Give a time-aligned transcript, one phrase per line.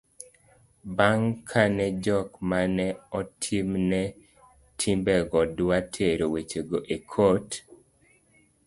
[0.97, 2.85] bang' kane jok mane
[3.19, 4.01] otimne
[4.79, 7.47] timbego dwa tero weche go e kot